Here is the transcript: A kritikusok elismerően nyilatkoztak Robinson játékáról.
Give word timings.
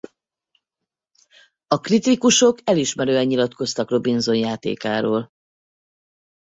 A 1.67 1.79
kritikusok 1.79 2.57
elismerően 2.63 3.25
nyilatkoztak 3.25 3.89
Robinson 3.89 4.35
játékáról. 4.35 5.29